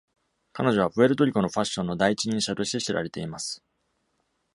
[0.53, 3.61] 彼女は、「プエルトリコのファッションの第一人者」として知られています。